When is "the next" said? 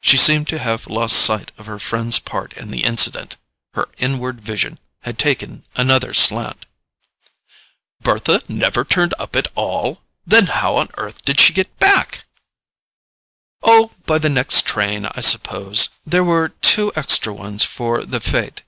14.16-14.64